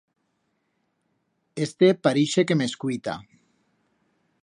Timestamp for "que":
2.51-2.59